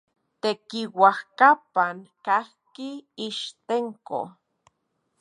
Tekiuajkapan 0.41 1.97
kajki 2.25 2.89
Ixtenco. 3.27 4.21